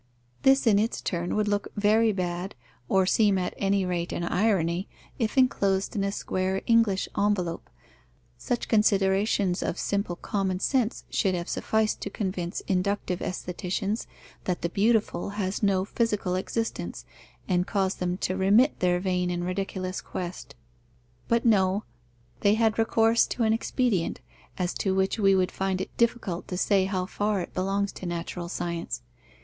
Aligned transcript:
This 0.41 0.65
in 0.65 0.79
its 0.79 0.99
turn 0.99 1.35
would 1.35 1.47
look 1.47 1.67
very 1.75 2.11
bad, 2.11 2.55
or 2.89 3.05
seem 3.05 3.37
at 3.37 3.53
any 3.55 3.85
rate 3.85 4.11
an 4.11 4.23
irony, 4.23 4.87
if 5.19 5.37
enclosed 5.37 5.95
in 5.95 6.03
a 6.03 6.11
square 6.11 6.63
English 6.65 7.07
envelope. 7.15 7.69
Such 8.35 8.67
considerations 8.67 9.61
of 9.61 9.77
simple 9.77 10.15
common 10.15 10.59
sense 10.59 11.03
should 11.11 11.35
have 11.35 11.47
sufficed 11.47 12.01
to 12.01 12.09
convince 12.09 12.61
inductive 12.61 13.21
aestheticians, 13.21 14.07
that 14.45 14.63
the 14.63 14.69
beautiful 14.69 15.29
has 15.37 15.61
no 15.61 15.85
physical 15.85 16.33
existence, 16.33 17.05
and 17.47 17.67
cause 17.67 17.93
them 17.93 18.17
to 18.21 18.35
remit 18.35 18.79
their 18.79 18.99
vain 18.99 19.29
and 19.29 19.45
ridiculous 19.45 20.01
quest. 20.01 20.55
But 21.27 21.45
no: 21.45 21.83
they 22.39 22.55
have 22.55 22.73
had 22.73 22.79
recourse 22.79 23.27
to 23.27 23.43
an 23.43 23.53
expedient, 23.53 24.19
as 24.57 24.73
to 24.79 24.95
which 24.95 25.19
we 25.19 25.35
would 25.35 25.51
find 25.51 25.79
it 25.79 25.95
difficult 25.97 26.47
to 26.47 26.57
say 26.57 26.85
how 26.85 27.05
far 27.05 27.41
it 27.41 27.53
belongs 27.53 27.91
to 27.91 28.07
natural 28.07 28.49
science. 28.49 29.03